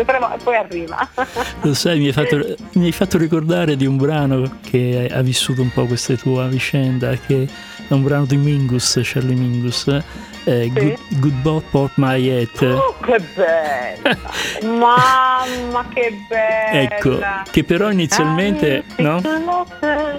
[0.43, 1.09] poi arriva.
[1.61, 5.63] Lo sai, mi hai, fatto, mi hai, fatto, ricordare di un brano che ha vissuto
[5.63, 7.47] un po' questa tua vicenda, che
[7.87, 10.01] è un brano di Mingus, Charlie Mingus, eh,
[10.43, 10.69] sì.
[10.71, 12.61] good, good Bot Port My Head.
[12.61, 14.17] Oh, che bella!
[14.63, 16.81] Mamma, che bella!
[16.81, 17.19] Ecco,
[17.51, 18.83] che però inizialmente...
[18.97, 19.21] Ah, no?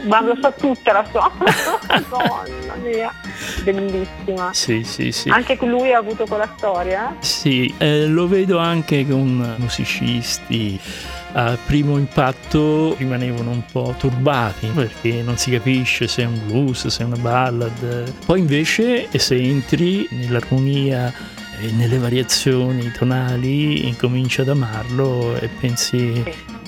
[0.05, 1.31] Ma lo so tutta, la so.
[2.11, 3.13] Madonna mia,
[3.63, 4.51] bellissima.
[4.53, 5.29] Sì, sì, sì.
[5.29, 7.17] Anche lui ha avuto quella storia?
[7.21, 10.81] Sì, eh, lo vedo anche con musicisti
[11.39, 16.87] a primo impatto rimanevano un po' turbati perché non si capisce se è un blues,
[16.87, 18.11] se è una ballad.
[18.25, 21.13] Poi invece se entri nell'armonia
[21.61, 26.25] e nelle variazioni tonali incominci ad amarlo e pensi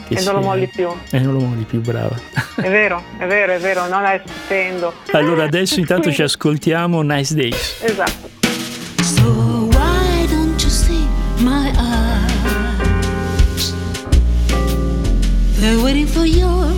[0.08, 0.14] sì.
[0.14, 0.88] E non lo molli più.
[1.10, 2.18] E non lo molli più, brava.
[2.56, 4.92] È vero, è vero, è vero, non è stupendo.
[5.12, 7.78] Allora adesso intanto ci ascoltiamo Nice Days.
[7.82, 8.30] Esatto.
[9.02, 11.06] So why don't you see
[11.38, 11.70] my
[15.58, 16.77] They're waiting for your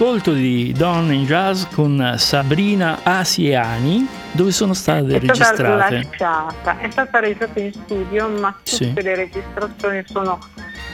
[0.00, 5.94] Sempre all'ascolto di Don in Jazz con Sabrina Asiani, dove sono state È stata registrate.
[6.08, 8.92] lasciata, è stata registrata in studio, ma tutte Sì.
[8.94, 10.38] le registrazioni sono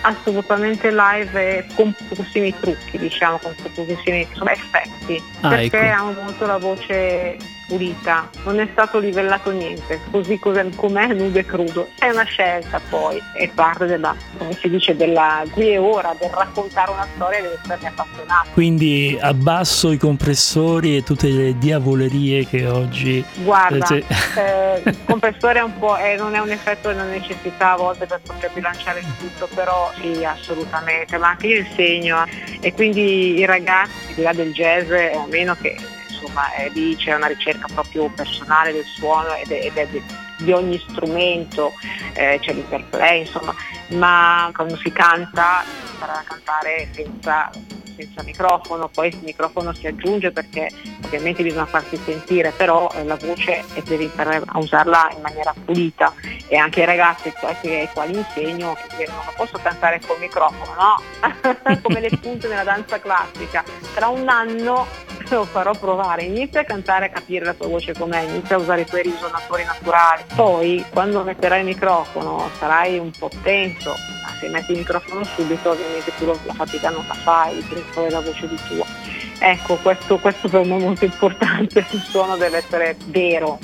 [0.03, 6.03] assolutamente live e con pochissimi trucchi, diciamo, con pochissimi effetti, Ah, perché ecco.
[6.03, 7.37] hanno molto la voce
[7.67, 10.63] pulita, non è stato livellato niente, così com'è
[11.13, 11.89] nudo e crudo.
[11.99, 16.31] È una scelta poi, è parte della, come si dice, della qui e ora, del
[16.31, 18.49] raccontare una storia deve esserne appassionato.
[18.53, 24.05] Quindi abbasso i compressori e tutte le diavolerie che oggi Guarda, Eh,
[24.37, 27.77] eh, il compressore è un po', eh, non è un effetto, è una necessità a
[27.77, 32.73] volte per poter bilanciare il tutto, però sì, assolutamente, ma anche io insegno eh, e
[32.73, 35.77] quindi i ragazzi, al di là del jazz, eh, o meno che
[36.17, 40.03] insomma eh, lì c'è una ricerca proprio personale del suono ed è, ed è di,
[40.39, 41.73] di ogni strumento,
[42.15, 43.55] eh, c'è l'interplay, insomma,
[43.91, 47.51] ma quando si canta si imparare a cantare senza
[47.97, 50.71] senza microfono, poi il microfono si aggiunge perché
[51.05, 55.55] ovviamente bisogna farsi sentire, però eh, la voce e devi imparare a usarla in maniera
[55.65, 56.13] pulita
[56.47, 61.81] e anche ai ragazzi ai quali insegno che non posso cantare col microfono, no?
[61.83, 63.65] Come le punte nella danza classica.
[63.95, 64.87] Tra un anno
[65.35, 68.83] lo farò provare, inizia a cantare a capire la tua voce com'è, inizia a usare
[68.83, 70.23] i tuoi risonatori naturali.
[70.35, 73.91] Poi quando metterai il microfono sarai un po' tenso,
[74.23, 78.13] ma se metti il microfono subito ovviamente tu la fatica non la fai, devi trovare
[78.13, 78.85] la voce di tua.
[79.39, 83.59] Ecco, questo, questo per me è molto importante, il suono deve essere vero,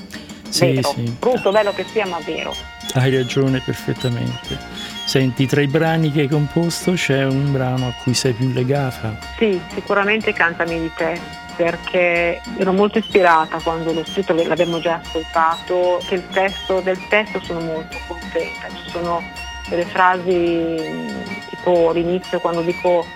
[0.49, 1.17] Sì, vero, sì.
[1.19, 2.55] brutto, bello che sia ma vero.
[2.95, 4.59] hai ragione perfettamente.
[5.07, 9.17] Senti, tra i brani che hai composto c'è un brano a cui sei più legata.
[9.39, 11.19] Sì, sicuramente cantami di te,
[11.57, 17.41] perché ero molto ispirata quando l'ho scritto, l'abbiamo già ascoltato, che il testo, del testo
[17.43, 18.69] sono molto contenta.
[18.69, 19.23] Ci sono
[19.69, 21.11] delle frasi
[21.51, 23.07] tipo l'inizio quando dico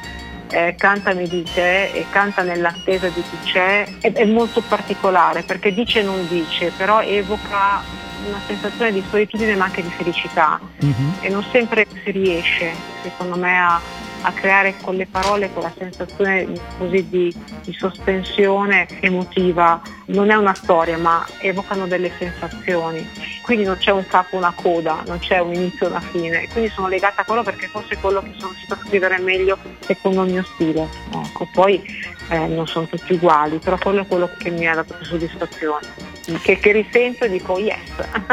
[0.51, 5.75] eh, cantami di te e canta nell'attesa di chi c'è, è, è molto particolare perché
[5.75, 7.83] dice e non dice, però evoca
[8.27, 11.15] una sensazione di solitudine ma anche di felicità Mhm.
[11.21, 12.73] e non sempre si riesce,
[13.03, 13.81] secondo me, a,
[14.23, 16.49] a creare con le parole quella sensazione
[16.79, 19.81] così di, di sospensione emotiva.
[20.07, 23.09] Non è una storia, ma evocano delle sensazioni.
[23.43, 26.43] Quindi non c'è un capo, una coda, non c'è un inizio una fine.
[26.43, 29.19] E quindi sono legata a quello perché forse è quello che sono riuscita a scrivere
[29.19, 30.89] meglio secondo il mio stile.
[31.15, 31.83] Ecco, poi
[32.29, 36.15] eh, non sono tutti uguali, però quello è quello che mi ha dato più soddisfazione.
[36.43, 37.79] Che, che risento e dico yes.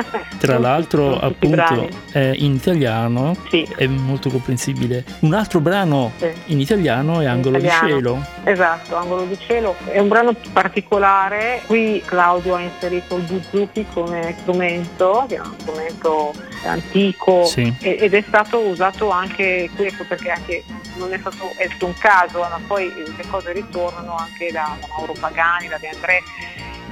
[0.40, 3.68] Tra l'altro, appunto, in italiano, Sì.
[3.76, 5.06] è molto comprensibile.
[5.20, 5.73] Un altro brano
[6.18, 6.32] Sì.
[6.48, 7.86] in italiano è Angolo italiano.
[7.88, 8.26] di cielo.
[8.44, 14.36] Esatto, Angolo di Cielo è un brano particolare, qui Claudio ha inserito il buzuki come
[14.40, 16.34] strumento, che è un strumento
[16.66, 17.74] antico Sì.
[17.80, 20.64] ed è stato usato anche qui, ecco perché anche
[20.98, 24.88] non è stato, è stato un caso, ma poi le cose ritornano anche da, da
[24.96, 26.22] Mauro Pagani, da De André.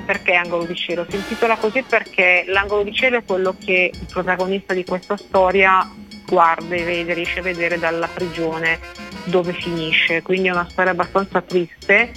[0.04, 1.06] Perché Angolo di Cielo?
[1.08, 5.88] Si intitola così perché l'angolo di cielo è quello che il protagonista di questa storia
[6.26, 8.80] guarda e vede, riesce a vedere dalla prigione
[9.26, 10.22] dove finisce.
[10.22, 12.12] Quindi è una storia abbastanza triste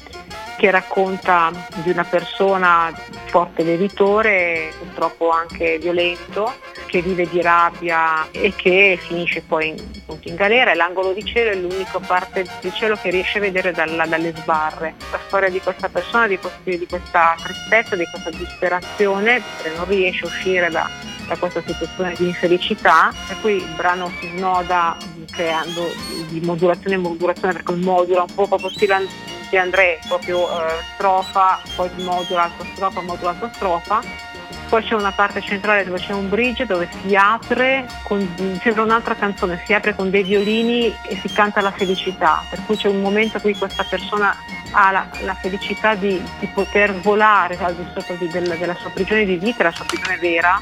[0.56, 1.50] che racconta
[1.82, 2.92] di una persona
[3.26, 6.52] forte bevitore, purtroppo anche violento,
[6.86, 9.76] che vive di rabbia e che finisce poi in,
[10.20, 14.06] in galera l'angolo di cielo è l'unica parte di cielo che riesce a vedere dalla-
[14.06, 14.94] dalle sbarre.
[15.10, 20.24] La storia di questa persona, di, di questa tristezza, di questa disperazione, perché non riesce
[20.24, 20.88] a uscire da,
[21.26, 25.92] da questa situazione di infelicità, per cui il brano si snoda mh, creando
[26.28, 29.06] di modulazione in modulazione perché modula un po' proprio stile
[29.50, 34.32] di André, proprio eh, strofa, poi modula altra strofa, modula altra strofa.
[34.68, 39.14] Poi c'è una parte centrale dove c'è un bridge dove si apre, con, sembra un'altra
[39.14, 43.00] canzone, si apre con dei violini e si canta la felicità, per cui c'è un
[43.00, 44.34] momento in cui questa persona
[44.72, 48.90] ha la, la felicità di, di poter volare al di sopra di- della, della sua
[48.90, 50.60] prigione di vita, la sua prigione vera,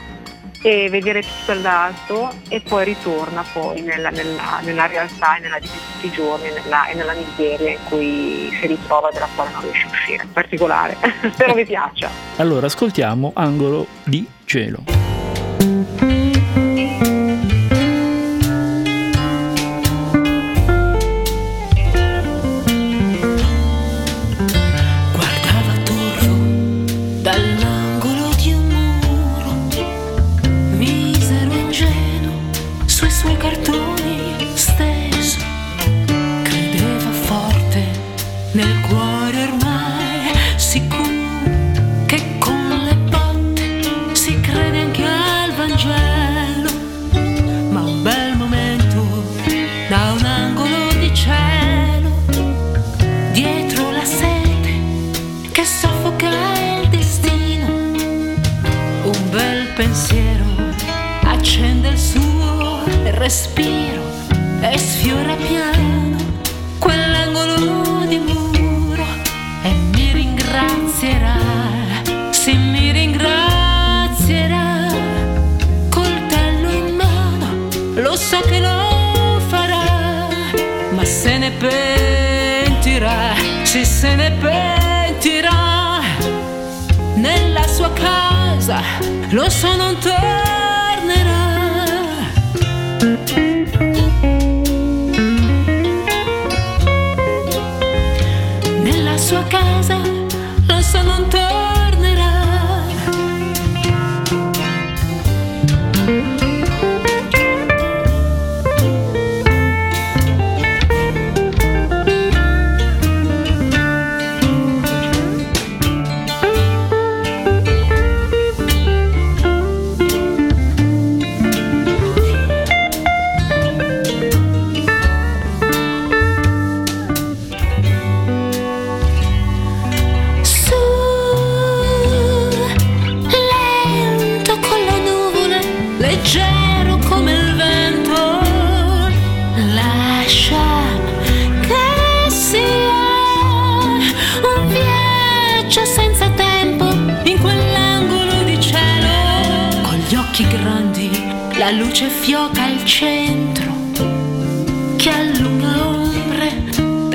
[0.63, 5.73] e vedere tutto dall'alto e poi ritorna poi nella, nella- nella realtà e nella vita
[5.73, 9.63] di tutti i giorni nella- e nella miseria in cui si ritrova dalla quale non
[9.63, 10.27] riesce a uscire.
[10.33, 10.97] Particolare,
[11.35, 12.09] spero vi piaccia.
[12.37, 14.85] Allora, ascoltiamo Angolo di cielo.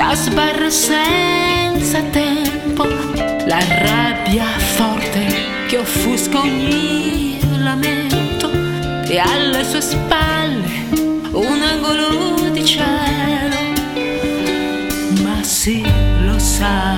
[0.08, 2.84] Da sbarre senza tempo,
[3.44, 4.46] la rabbia
[4.76, 5.26] forte
[5.68, 8.50] che offusca ogni lamento
[9.06, 10.86] e alle sue spalle
[11.32, 13.56] un angolo di cielo,
[15.22, 15.82] ma sì
[16.24, 16.97] lo sa.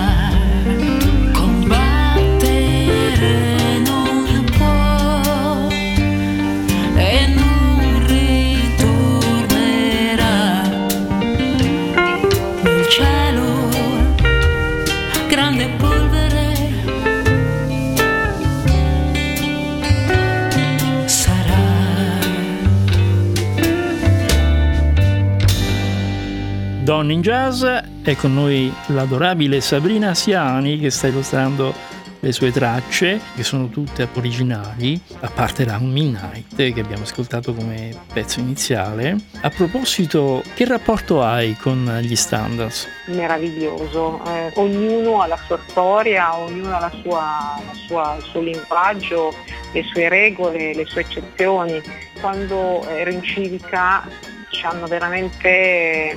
[27.01, 31.73] Don in Jazz è con noi l'adorabile Sabrina Siani che sta illustrando
[32.21, 37.99] le sue tracce, che sono tutte originali, a parte Round Midnight che abbiamo ascoltato come
[38.13, 39.17] pezzo iniziale.
[39.41, 42.87] A proposito, che rapporto hai con gli standards?
[43.07, 44.23] meraviglioso.
[44.27, 49.35] Eh, ognuno ha la sua storia, ognuno ha la sua, la sua- il suo linguaggio,
[49.73, 51.81] le sue regole, le sue eccezioni.
[52.21, 54.07] Quando ero in civica
[54.51, 56.15] ci hanno veramente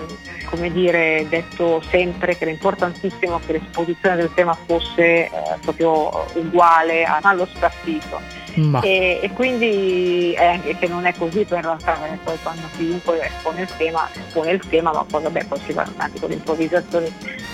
[0.53, 5.31] come dire, detto sempre che era importantissimo che l'esposizione del tema fosse eh,
[5.61, 8.42] proprio uguale allo spartito.
[8.83, 13.19] E, e quindi è anche che non è così per realtà, eh, poi quando chiunque
[13.25, 16.35] espone il tema, espone il tema, ma poi vabbè, poi si va avanti con le
[16.35, 17.13] improvvisazioni.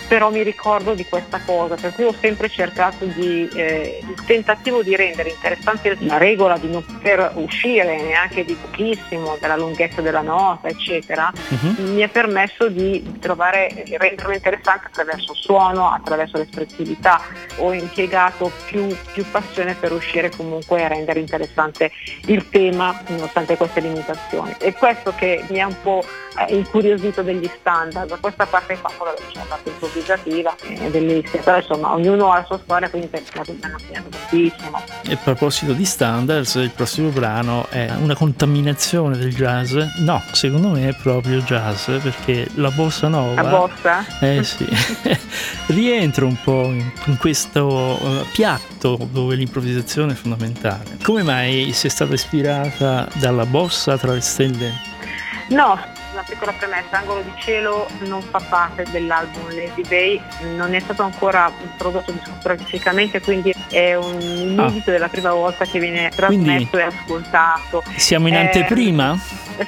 [0.10, 4.82] Però mi ricordo di questa cosa, per cui ho sempre cercato di, eh, il tentativo
[4.82, 10.22] di rendere interessante la regola di non poter uscire neanche di pochissimo dalla lunghezza della
[10.22, 11.94] nota, eccetera, Mhm.
[11.94, 17.22] mi ha permesso di trovare, renderlo interessante attraverso il suono, attraverso l'espressività.
[17.58, 21.92] Ho impiegato più, più passione per riuscire comunque a rendere interessante
[22.26, 24.56] il tema nonostante queste limitazioni.
[24.60, 26.04] E questo che mi ha un po'
[26.48, 31.58] eh, incuriosito degli standard, questa parte qua, vabbè, c'è la parte improvvisativa, è bellissima, però
[31.58, 34.82] insomma ognuno ha la sua storia, quindi penso che mi hanno tantissimo.
[35.04, 39.76] E a proposito di standards, il prossimo brano è una contaminazione del jazz.
[39.98, 43.42] No, secondo me è proprio jazz, perché la bossa nova.
[43.42, 44.06] La bossa?
[44.20, 44.68] Eh sì,
[45.68, 50.79] rientra un po' in, in questo eh, piatto dove l'improvvisazione è fondamentale.
[51.04, 54.74] Come mai sei stata ispirata dalla bossa stelle?
[55.50, 55.80] No,
[56.30, 60.22] piccola premessa, Angolo di Cielo non fa parte dell'album Lazy Day,
[60.56, 66.10] non è stato ancora prodotto discograficamente, quindi è un inedito della prima volta che viene
[66.10, 67.84] trasmesso e ascoltato.
[67.98, 69.18] Siamo in Eh, anteprima?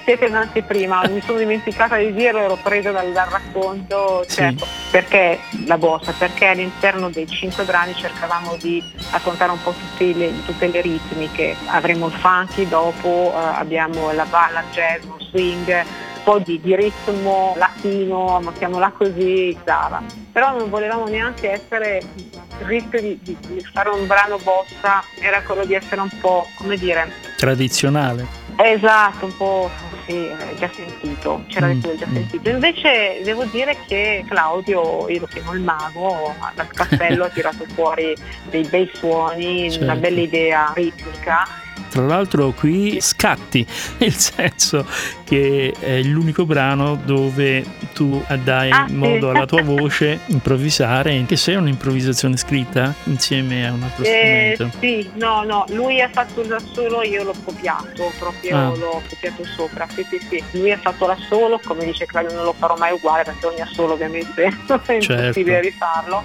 [0.05, 4.35] Siete in anteprima, mi sono dimenticata di dirlo, ero presa dal, dal racconto, Sì.
[4.35, 6.13] certo, perché la bossa?
[6.17, 8.81] Perché all'interno dei cinque brani cercavamo di
[9.11, 14.23] raccontare un po' tutte le, tutte le ritmiche, avremo il funky, dopo eh, abbiamo la
[14.25, 15.83] balla, il jazz, lo swing,
[16.31, 20.01] po' di, di ritmo latino, mettiamola così, Zara.
[20.31, 25.41] Però non volevamo neanche essere, il rischio di, di- di fare un brano bossa era
[25.41, 28.25] quello di essere un po', come dire, Tradizionale.
[28.55, 29.69] Esatto, un po'
[30.05, 32.13] sì, eh, già sentito, c'era Mm, già mm.
[32.13, 32.49] sentito.
[32.49, 38.15] Invece devo dire che Claudio, io lo chiamo il mago, dal cappello ha tirato fuori
[38.49, 39.83] dei bei suoni, Certo.
[39.85, 41.47] una bella idea ritmica
[41.89, 43.65] Tra l'altro qui scatti,
[43.99, 44.85] nel senso
[45.23, 47.63] che è l'unico brano dove
[47.93, 53.83] tu dai Ah, modo alla tua voce improvvisare, che sei un'improvvisazione scritta insieme a un
[53.83, 54.77] altro Eh, strumento.
[54.79, 58.67] sì, no, no, lui ha fatto da solo, io l'ho copiato, proprio Ah.
[58.75, 60.43] l'ho copiato sopra, sì, sì, sì.
[60.59, 63.61] Lui ha fatto da solo, come dice Claudio non lo farò mai uguale perché ogni
[63.61, 64.93] assolo ovviamente è Certo.
[65.13, 66.23] impossibile rifarlo.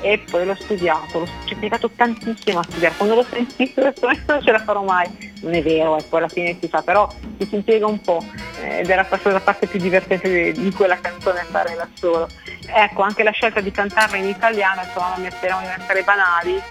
[0.00, 3.80] E poi l'ho studiato, l'ho ci ho impiegato tantissimo a studiare, quando l'ho sentito
[4.26, 4.93] non ce la farò mai.
[5.42, 8.24] Non è vero, ecco, alla fine si fa, però ci si impiega un po'
[8.60, 12.28] eh, ed era forse la parte più divertente di, di quella canzone fare da solo.
[12.66, 16.62] Ecco, anche la scelta di cantarla in italiano, insomma, mi speravo di essere banali.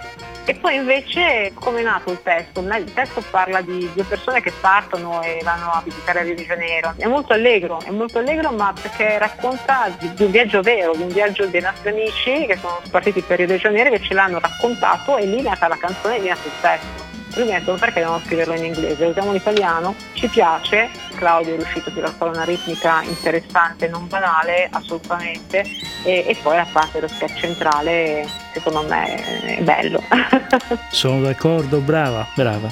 [0.45, 2.59] E poi invece come è nato il testo?
[2.59, 6.93] Il testo parla di due persone che partono e vanno a visitare Rio de Janeiro.
[6.97, 11.03] È molto allegro, è molto allegro ma perché racconta di, di un viaggio vero, di
[11.03, 14.39] un viaggio dei nostri amici che sono partiti per Rio de Janeiro che ce l'hanno
[14.39, 17.12] raccontato e lì è nata la canzone e è nato il testo.
[17.35, 21.57] Lui mi ha detto perché non scriverlo in inglese, usiamo l'italiano, ci piace, Claudio è
[21.57, 25.63] riuscito a tirare fuori una ritmica interessante, non banale, assolutamente,
[26.03, 30.01] e, e poi la parte dello sketch centrale secondo me è bello.
[30.91, 32.71] Sono d'accordo, brava, brava.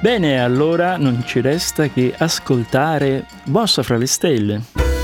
[0.00, 4.99] Bene, allora non ci resta che ascoltare Bossa fra le stelle.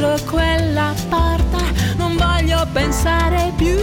[0.00, 1.58] Dietro quella porta.
[1.96, 3.79] Non voglio pensare più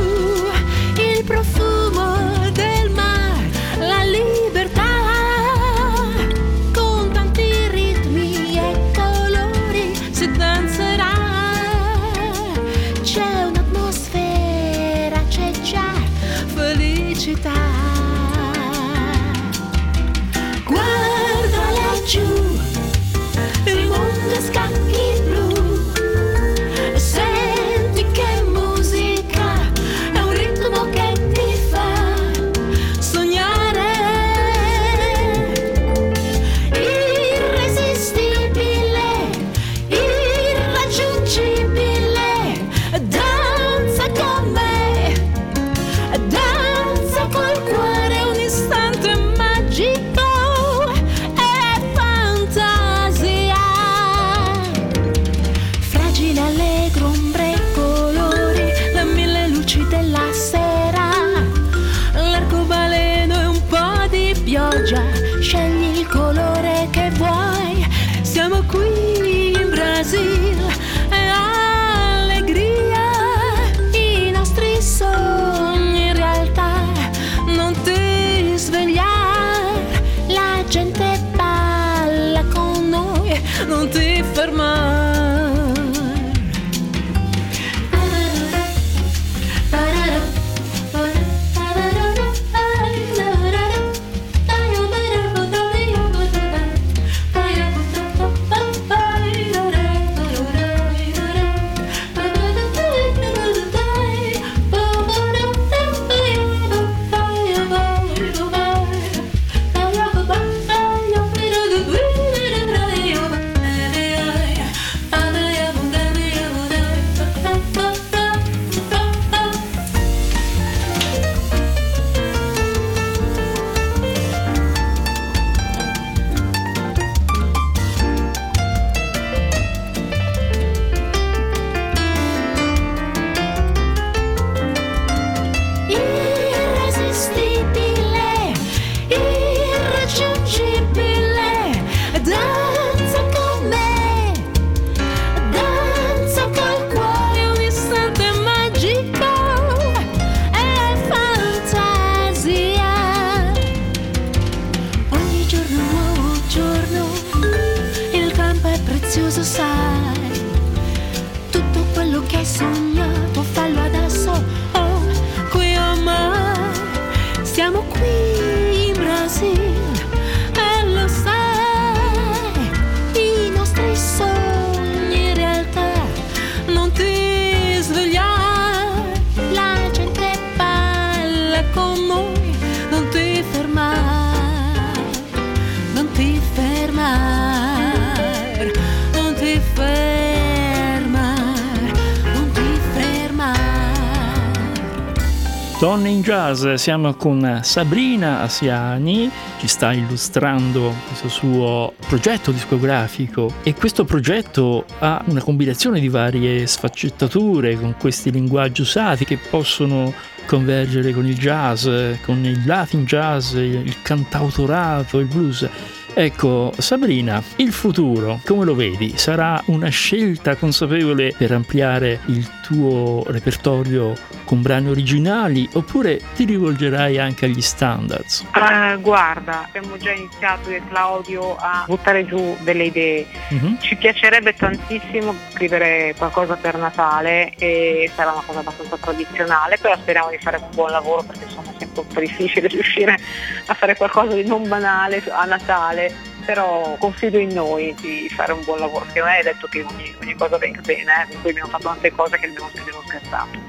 [196.57, 199.29] Jazz, siamo con Sabrina Asiani,
[199.59, 206.65] ci sta illustrando questo suo progetto discografico e questo progetto ha una combinazione di varie
[206.65, 210.11] sfaccettature con questi linguaggi usati che possono
[210.47, 211.87] convergere con il jazz,
[212.25, 215.69] con il latin jazz, il cantautorato, il blues.
[216.15, 219.13] Ecco, Sabrina, il futuro, come lo vedi?
[219.15, 224.15] Sarà una scelta consapevole per ampliare il tuo repertorio
[224.47, 228.45] con brani originali oppure ti rivolgerai anche agli standards?
[228.53, 233.27] Uh, guarda, abbiamo già iniziato io e Claudio a buttare giù delle idee.
[233.49, 233.77] Uh-huh.
[233.81, 240.29] Ci piacerebbe tantissimo scrivere qualcosa per Natale e sarà una cosa abbastanza tradizionale, però speriamo
[240.29, 243.17] di fare un buon lavoro perché insomma è sempre un po' difficile riuscire
[243.65, 248.63] a fare qualcosa di non banale a Natale però confido in noi di fare un
[248.63, 251.27] buon lavoro, perché non è detto che ogni, ogni cosa venga bene, eh?
[251.27, 253.59] per cui abbiamo fatto tante cose che abbiamo, abbiamo scherzato.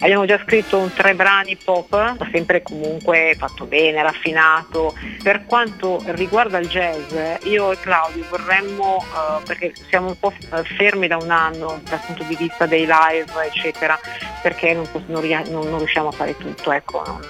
[0.00, 4.94] Abbiamo già scritto un tre brani pop, sempre comunque fatto bene, raffinato.
[5.22, 10.32] Per quanto riguarda il jazz, io e Claudio vorremmo, uh, perché siamo un po'
[10.76, 13.98] fermi da un anno dal punto di vista dei live, eccetera,
[14.40, 17.20] perché non, non, non riusciamo a fare tutto, ecco, non,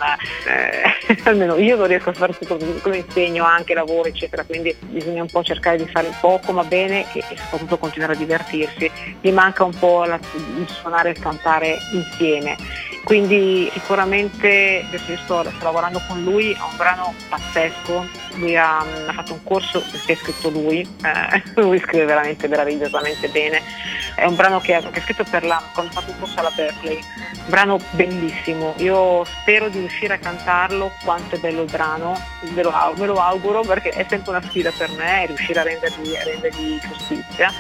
[0.47, 5.23] eh, almeno io non riesco a fare tutto come insegno anche lavoro, eccetera, quindi bisogna
[5.23, 8.91] un po' cercare di fare poco ma bene e, e soprattutto continuare a divertirsi.
[9.23, 12.57] Mi manca un po' la, il suonare e il cantare insieme
[13.09, 18.81] quindi sicuramente adesso io sto, sto, lavorando con lui, ha un brano pazzesco, lui ha,
[18.81, 23.63] ha fatto un corso che ha scritto lui, eh, lui scrive veramente meravigliosamente bene,
[24.15, 26.97] è un brano che, ha scritto per la, quando ha fatto un corso alla Berkeley,
[26.97, 32.13] un brano bellissimo, io spero di riuscire a cantarlo quanto è bello il brano,
[32.53, 36.15] me lo, me lo auguro perché è sempre una sfida per me riuscire a rendergli,
[36.15, 37.51] a rendergli giustizia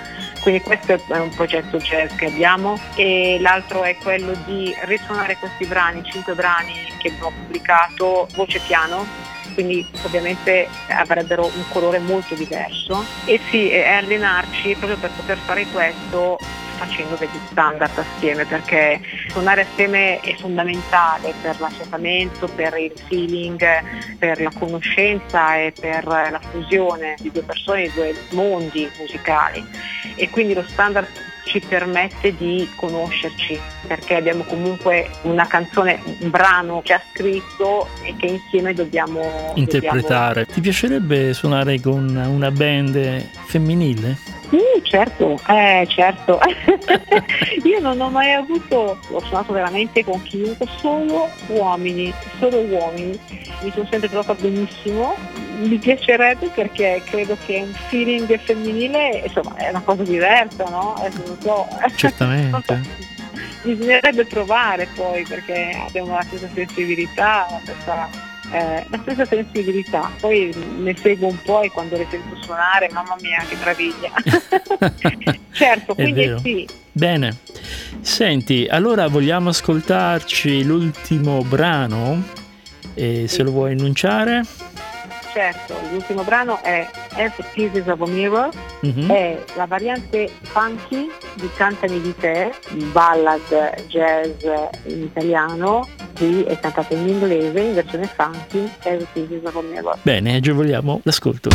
[0.49, 5.66] quindi questo è un progetto jazz che abbiamo e l'altro è quello di risuonare questi
[5.66, 9.07] brani, cinque brani che abbiamo pubblicato voce piano,
[9.53, 13.05] quindi ovviamente avrebbero un colore molto diverso.
[13.26, 16.38] E sì, e allenarci proprio per poter fare questo
[16.79, 23.62] facendo degli standard assieme perché suonare assieme è fondamentale per l'affiatamento, per il feeling,
[24.18, 29.64] per la conoscenza e per la fusione di due persone, di due mondi musicali
[30.14, 31.07] e quindi lo standard
[31.49, 38.26] ci permette di conoscerci perché abbiamo comunque una canzone, un brano già scritto e che
[38.26, 40.45] insieme dobbiamo interpretare.
[40.45, 40.53] Dobbiamo...
[40.53, 44.38] Ti piacerebbe suonare con una band femminile?
[44.51, 46.40] Sì, certo, eh, certo.
[47.64, 53.18] Io non ho mai avuto, ho suonato veramente con chiunque, solo uomini, solo uomini.
[53.62, 55.14] Mi sono sempre trovata benissimo.
[55.59, 60.94] Mi piacerebbe perché credo che un feeling femminile insomma, è una cosa diversa, no?
[61.05, 61.66] Eh, so.
[61.94, 62.80] Certamente.
[63.62, 68.09] Bisognerebbe provare poi perché abbiamo la stessa sensibilità, la stessa
[68.51, 70.11] eh, la stessa sensibilità.
[70.20, 74.11] Poi ne seguo un po' e quando le sento suonare, mamma mia, che meraviglia.
[75.53, 76.68] certo, quindi sì.
[76.92, 77.36] Bene.
[78.01, 82.22] Senti, allora vogliamo ascoltarci l'ultimo brano?
[82.94, 84.42] E se lo vuoi annunciare?
[85.39, 88.49] Certo, l'ultimo brano è As Pieces of a Mirror,
[88.84, 89.09] mm-hmm.
[89.09, 92.53] è la variante funky di Cantami di te,
[92.91, 93.41] ballad
[93.86, 94.43] jazz
[94.86, 95.86] in italiano,
[96.16, 99.99] qui è cantata in inglese in versione funky, As Pieces of a Mirror.
[100.03, 101.51] Bene, agevoliamo l'ascolto.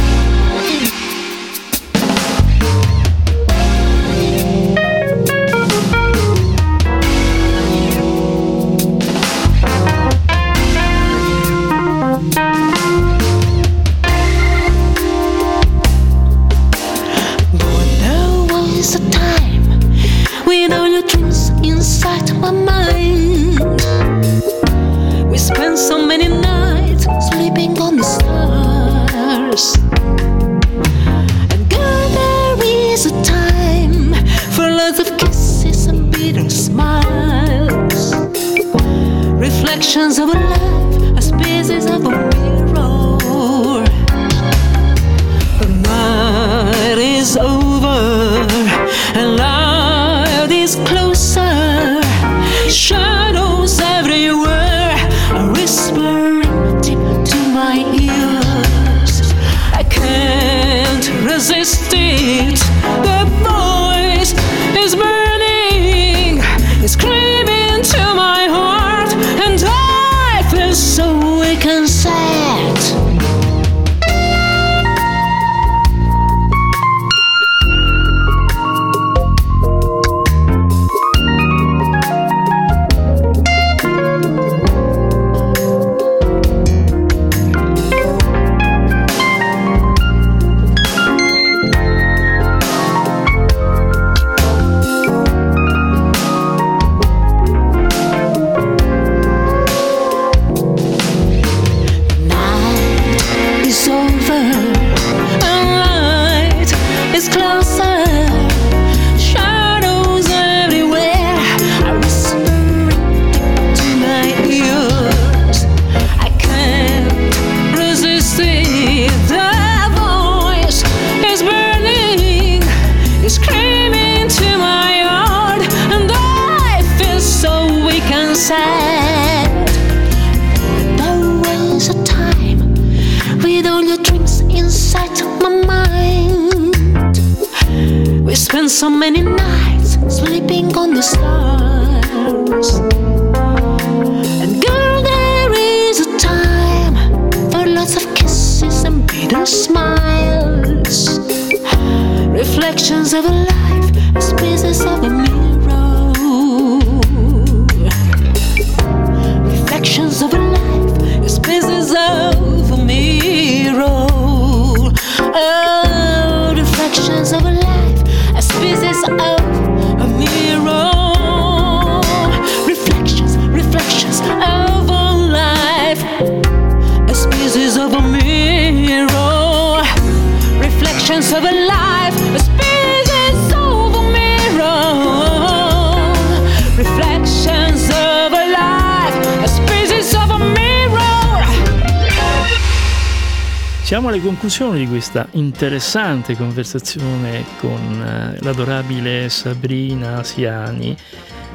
[193.93, 200.97] Siamo alle conclusioni di questa interessante conversazione con eh, l'adorabile Sabrina Asiani.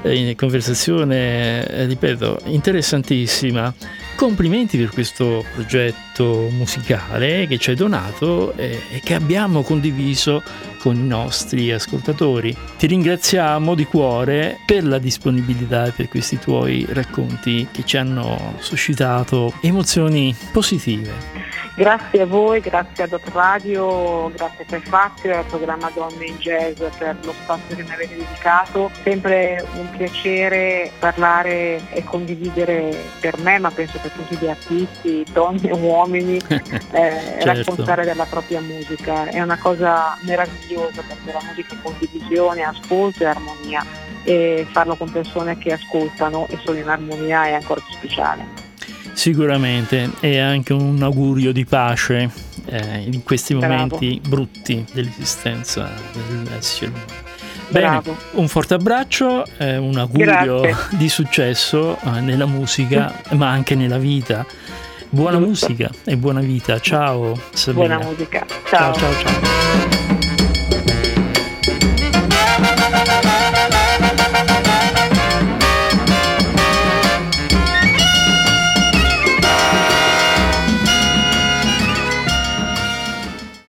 [0.03, 3.75] Eh, conversazione, eh, ripeto, interessantissima.
[4.15, 10.41] Complimenti per questo progetto musicale che ci hai donato e che abbiamo condiviso
[10.79, 12.57] con i nostri ascoltatori.
[12.77, 18.55] Ti ringraziamo di cuore per la disponibilità e per questi tuoi racconti che ci hanno
[18.59, 21.57] suscitato emozioni positive.
[21.79, 26.37] Grazie a voi, grazie a Dot Radio, grazie per Fazio e al programma Donne in
[26.39, 28.91] Jazz per lo spazio che mi avete dedicato.
[29.05, 35.69] Sempre un piacere parlare e condividere per me, ma penso per tutti gli artisti, donne
[35.69, 37.45] e uomini, eh, Certo.
[37.45, 39.27] raccontare della propria musica.
[39.27, 43.85] È una cosa meravigliosa perché la musica è condivisione, ascolto e armonia
[44.25, 48.67] e farlo con persone che ascoltano e sono in armonia è ancora più speciale.
[49.13, 52.31] Sicuramente è anche un augurio di pace
[52.67, 53.73] eh, in questi Bravo.
[53.73, 57.27] momenti brutti dell'esistenza dell'essere umano.
[57.71, 58.03] Bene,
[58.33, 60.97] un forte abbraccio, eh, un augurio Grazie.
[60.97, 64.47] di successo eh, nella musica, ma anche nella vita.
[65.11, 66.79] Buona musica e buona vita.
[66.79, 67.97] Ciao Sabrina.
[67.97, 68.47] Buona musica.
[68.67, 69.13] ciao ciao.
[69.15, 70.08] ciao.